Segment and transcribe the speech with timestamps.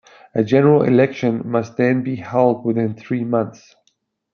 [0.33, 3.75] A general election must then be held within three months.